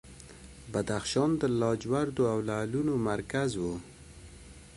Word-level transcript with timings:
بدخشان 0.71 1.29
د 1.41 1.43
لاجوردو 1.59 2.23
او 2.33 2.37
لعلونو 2.49 2.93
مرکز 3.09 3.51
و 3.57 3.63